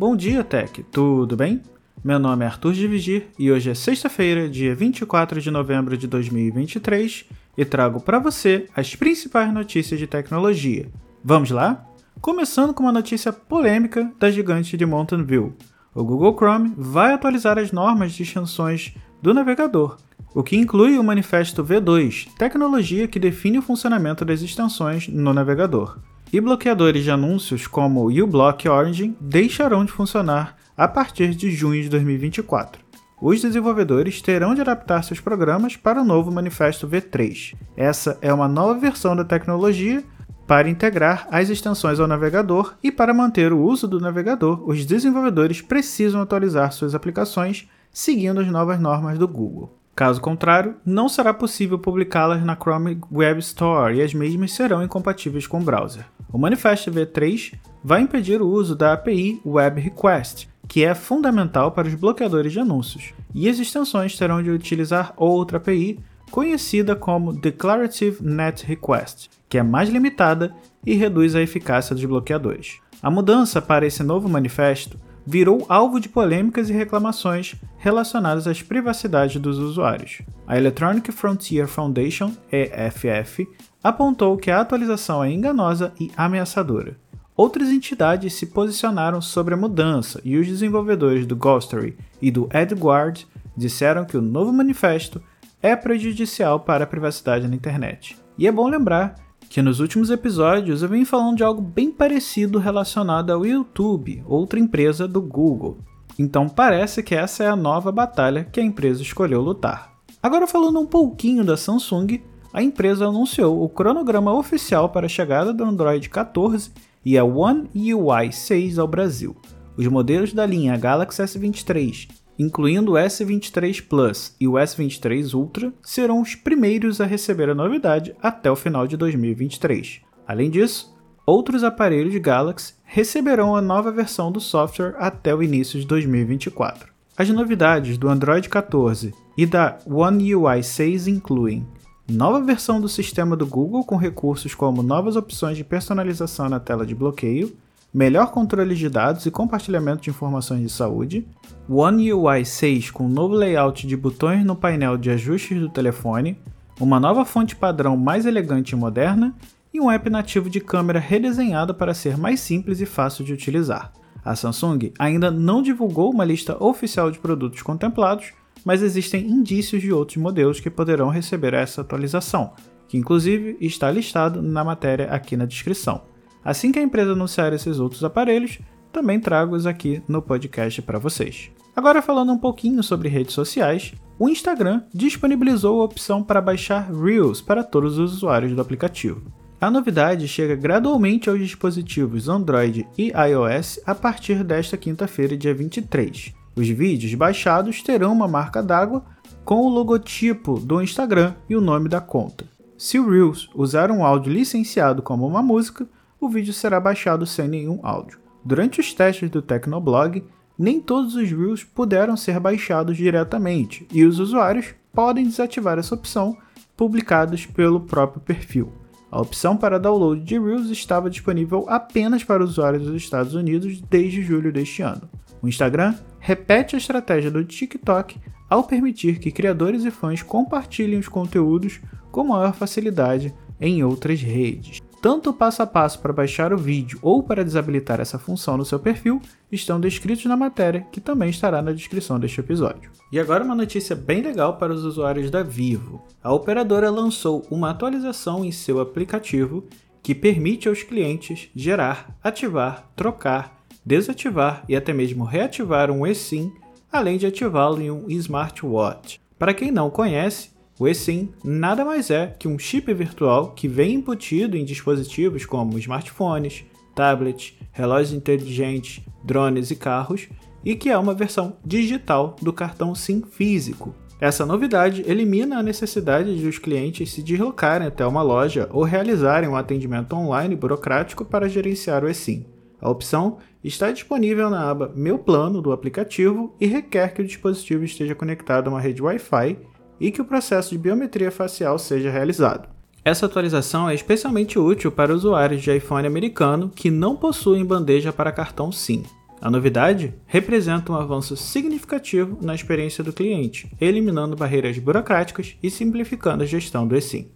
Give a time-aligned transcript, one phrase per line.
[0.00, 1.60] Bom dia, Tech, tudo bem?
[2.02, 7.26] Meu nome é Arthur Divigir e hoje é sexta-feira, dia 24 de novembro de 2023
[7.54, 10.88] e trago para você as principais notícias de tecnologia.
[11.22, 11.84] Vamos lá?
[12.18, 15.54] Começando com uma notícia polêmica da gigante de Mountain View.
[15.94, 19.98] O Google Chrome vai atualizar as normas de extensões do navegador,
[20.34, 25.98] o que inclui o Manifesto V2, tecnologia que define o funcionamento das extensões no navegador.
[26.32, 31.82] E bloqueadores de anúncios como o uBlock Origin deixarão de funcionar a partir de junho
[31.82, 32.80] de 2024.
[33.20, 37.54] Os desenvolvedores terão de adaptar seus programas para o novo Manifesto V3.
[37.76, 40.04] Essa é uma nova versão da tecnologia
[40.46, 45.60] para integrar as extensões ao navegador e para manter o uso do navegador, os desenvolvedores
[45.60, 49.79] precisam atualizar suas aplicações seguindo as novas normas do Google.
[49.94, 55.46] Caso contrário, não será possível publicá-las na Chrome Web Store e as mesmas serão incompatíveis
[55.46, 56.06] com o browser.
[56.32, 61.88] O Manifest V3 vai impedir o uso da API Web Request, que é fundamental para
[61.88, 65.98] os bloqueadores de anúncios, e as extensões terão de utilizar outra API
[66.30, 70.54] conhecida como Declarative Net Request, que é mais limitada
[70.86, 72.78] e reduz a eficácia dos bloqueadores.
[73.02, 74.96] A mudança para esse novo manifesto
[75.30, 80.22] virou alvo de polêmicas e reclamações relacionadas às privacidades dos usuários.
[80.44, 83.48] A Electronic Frontier Foundation, EFF,
[83.82, 86.96] apontou que a atualização é enganosa e ameaçadora.
[87.36, 93.24] Outras entidades se posicionaram sobre a mudança e os desenvolvedores do Ghostery e do EdGuard
[93.56, 95.22] disseram que o novo manifesto
[95.62, 98.18] é prejudicial para a privacidade na internet.
[98.36, 99.14] E é bom lembrar
[99.50, 104.60] que nos últimos episódios eu venho falando de algo bem parecido relacionado ao YouTube, outra
[104.60, 105.78] empresa do Google.
[106.16, 109.92] Então parece que essa é a nova batalha que a empresa escolheu lutar.
[110.22, 115.52] Agora falando um pouquinho da Samsung, a empresa anunciou o cronograma oficial para a chegada
[115.52, 116.70] do Android 14
[117.04, 119.34] e a One UI 6 ao Brasil.
[119.76, 126.22] Os modelos da linha Galaxy S23 incluindo o S23 Plus e o S23 Ultra, serão
[126.22, 130.00] os primeiros a receber a novidade até o final de 2023.
[130.26, 130.96] Além disso,
[131.26, 136.88] outros aparelhos Galaxy receberão a nova versão do software até o início de 2024.
[137.14, 141.68] As novidades do Android 14 e da One UI 6 incluem
[142.08, 146.86] nova versão do sistema do Google com recursos como novas opções de personalização na tela
[146.86, 147.54] de bloqueio,
[147.92, 151.26] melhor controle de dados e compartilhamento de informações de saúde,
[151.68, 156.38] One UI 6 com novo layout de botões no painel de ajustes do telefone,
[156.80, 159.34] uma nova fonte padrão mais elegante e moderna
[159.72, 163.92] e um app nativo de câmera redesenhado para ser mais simples e fácil de utilizar.
[164.24, 168.32] A Samsung ainda não divulgou uma lista oficial de produtos contemplados,
[168.64, 172.52] mas existem indícios de outros modelos que poderão receber essa atualização,
[172.88, 176.02] que inclusive está listado na matéria aqui na descrição.
[176.44, 178.58] Assim que a empresa anunciar esses outros aparelhos,
[178.92, 181.50] também trago-os aqui no podcast para vocês.
[181.74, 187.40] Agora falando um pouquinho sobre redes sociais, o Instagram disponibilizou a opção para baixar Reels
[187.40, 189.22] para todos os usuários do aplicativo.
[189.60, 196.34] A novidade chega gradualmente aos dispositivos Android e iOS a partir desta quinta-feira, dia 23.
[196.56, 199.04] Os vídeos baixados terão uma marca d'água
[199.44, 202.46] com o logotipo do Instagram e o nome da conta.
[202.76, 205.86] Se o Reels usar um áudio licenciado como uma música,
[206.20, 208.18] o vídeo será baixado sem nenhum áudio.
[208.44, 210.22] Durante os testes do Tecnoblog,
[210.58, 216.36] nem todos os Reels puderam ser baixados diretamente e os usuários podem desativar essa opção
[216.76, 218.72] publicados pelo próprio perfil.
[219.10, 224.22] A opção para download de Reels estava disponível apenas para usuários dos Estados Unidos desde
[224.22, 225.08] julho deste ano.
[225.42, 231.08] O Instagram repete a estratégia do TikTok ao permitir que criadores e fãs compartilhem os
[231.08, 231.80] conteúdos
[232.10, 234.80] com maior facilidade em outras redes.
[235.00, 238.66] Tanto o passo a passo para baixar o vídeo ou para desabilitar essa função no
[238.66, 239.20] seu perfil
[239.50, 242.90] estão descritos na matéria, que também estará na descrição deste episódio.
[243.10, 246.04] E agora uma notícia bem legal para os usuários da Vivo.
[246.22, 249.64] A operadora lançou uma atualização em seu aplicativo
[250.02, 256.52] que permite aos clientes gerar, ativar, trocar, desativar e até mesmo reativar um eSIM,
[256.92, 259.18] além de ativá-lo em um smartwatch.
[259.38, 263.96] Para quem não conhece, o eSIM nada mais é que um chip virtual que vem
[263.96, 270.26] embutido em dispositivos como smartphones, tablets, relógios inteligentes, drones e carros,
[270.64, 273.94] e que é uma versão digital do cartão SIM físico.
[274.18, 279.50] Essa novidade elimina a necessidade de os clientes se deslocarem até uma loja ou realizarem
[279.50, 282.46] um atendimento online burocrático para gerenciar o eSIM.
[282.80, 287.84] A opção está disponível na aba Meu Plano do aplicativo e requer que o dispositivo
[287.84, 289.58] esteja conectado a uma rede Wi-Fi
[290.00, 292.68] e que o processo de biometria facial seja realizado.
[293.04, 298.32] Essa atualização é especialmente útil para usuários de iPhone americano que não possuem bandeja para
[298.32, 299.04] cartão SIM.
[299.40, 306.42] A novidade representa um avanço significativo na experiência do cliente, eliminando barreiras burocráticas e simplificando
[306.42, 307.30] a gestão do eSIM.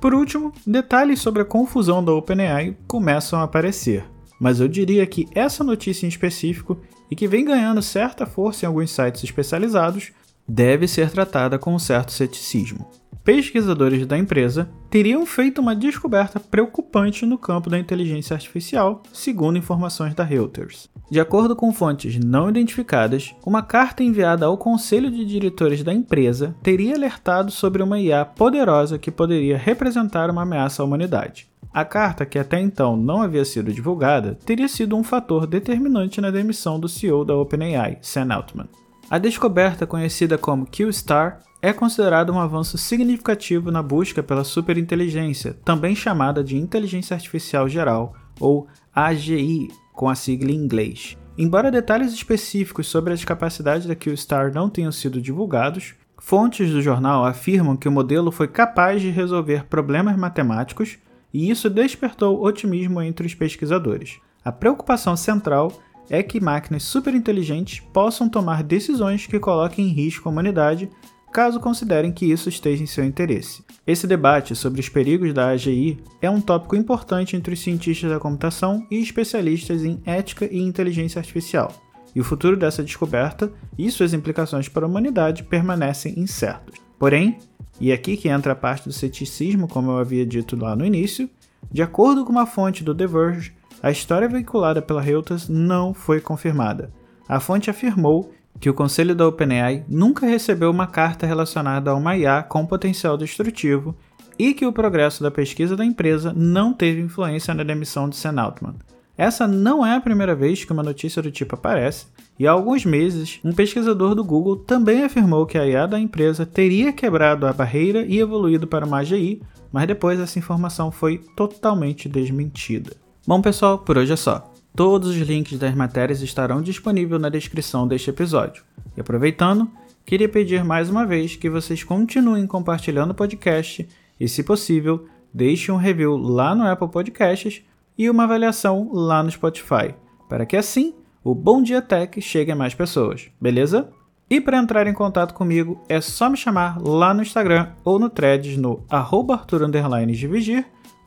[0.00, 4.04] Por último, detalhes sobre a confusão da OpenAI começam a aparecer,
[4.40, 6.80] mas eu diria que essa notícia em específico,
[7.10, 10.12] e que vem ganhando certa força em alguns sites especializados,
[10.48, 12.88] deve ser tratada com um certo ceticismo
[13.28, 20.14] pesquisadores da empresa teriam feito uma descoberta preocupante no campo da inteligência artificial, segundo informações
[20.14, 20.88] da Reuters.
[21.10, 26.56] De acordo com fontes não identificadas, uma carta enviada ao conselho de diretores da empresa
[26.62, 31.50] teria alertado sobre uma IA poderosa que poderia representar uma ameaça à humanidade.
[31.70, 36.30] A carta, que até então não havia sido divulgada, teria sido um fator determinante na
[36.30, 38.68] demissão do CEO da OpenAI, Sam Altman.
[39.10, 45.94] A descoberta, conhecida como Q-Star, é considerado um avanço significativo na busca pela superinteligência, também
[45.94, 51.16] chamada de inteligência artificial geral, ou AGI, com a sigla em inglês.
[51.38, 57.24] Embora detalhes específicos sobre as capacidades da Q-Star não tenham sido divulgados, fontes do jornal
[57.24, 60.98] afirmam que o modelo foi capaz de resolver problemas matemáticos
[61.32, 64.18] e isso despertou otimismo entre os pesquisadores.
[64.44, 65.72] A preocupação central
[66.10, 70.90] é que máquinas superinteligentes possam tomar decisões que coloquem em risco a humanidade
[71.32, 73.62] caso considerem que isso esteja em seu interesse.
[73.86, 78.18] Esse debate sobre os perigos da AGI é um tópico importante entre os cientistas da
[78.18, 81.72] computação e especialistas em ética e inteligência artificial,
[82.14, 86.80] e o futuro dessa descoberta e suas implicações para a humanidade permanecem incertos.
[86.98, 87.38] Porém,
[87.80, 90.84] e é aqui que entra a parte do ceticismo, como eu havia dito lá no
[90.84, 91.30] início,
[91.70, 93.52] de acordo com uma fonte do The Verge,
[93.82, 96.90] a história veiculada pela Reuters não foi confirmada.
[97.28, 102.16] A fonte afirmou que o conselho da OpenAI nunca recebeu uma carta relacionada a uma
[102.16, 103.94] IA com potencial destrutivo
[104.38, 108.40] e que o progresso da pesquisa da empresa não teve influência na demissão de Sam
[108.40, 108.74] Altman.
[109.16, 112.06] Essa não é a primeira vez que uma notícia do tipo aparece,
[112.38, 116.46] e há alguns meses, um pesquisador do Google também afirmou que a IA da empresa
[116.46, 119.42] teria quebrado a barreira e evoluído para uma AGI,
[119.72, 123.07] mas depois essa informação foi totalmente desmentida.
[123.28, 124.50] Bom, pessoal, por hoje é só.
[124.74, 128.64] Todos os links das matérias estarão disponíveis na descrição deste episódio.
[128.96, 129.70] E aproveitando,
[130.06, 133.86] queria pedir mais uma vez que vocês continuem compartilhando o podcast
[134.18, 137.60] e, se possível, deixem um review lá no Apple Podcasts
[137.98, 139.94] e uma avaliação lá no Spotify,
[140.26, 143.90] para que assim o Bom Dia Tech chegue a mais pessoas, beleza?
[144.30, 148.08] E para entrar em contato comigo é só me chamar lá no Instagram ou no
[148.08, 149.36] threads no arroba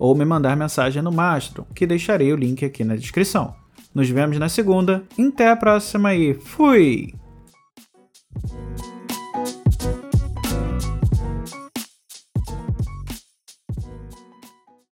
[0.01, 3.53] ou me mandar mensagem no Mastro, que deixarei o link aqui na descrição.
[3.93, 5.03] Nos vemos na segunda.
[5.19, 7.20] Até a próxima e fui!